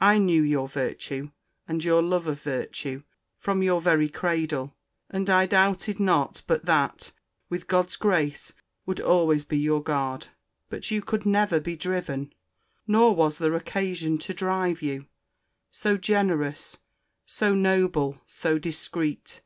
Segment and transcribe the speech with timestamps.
[0.00, 1.32] I knew your virtue,
[1.66, 3.02] and your love of virtue,
[3.36, 4.72] from your very cradle;
[5.10, 7.12] and I doubted not but that,
[7.48, 8.52] with God's grace,
[8.86, 10.28] would always be your guard.
[10.68, 12.32] But you could never be driven;
[12.86, 16.78] nor was there occasion to drive you—so generous,
[17.26, 19.40] so noble, so discreet.